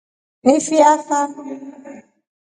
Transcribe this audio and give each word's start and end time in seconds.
Ni 0.45 0.55
fi 0.67 0.77
afa? 0.93 1.19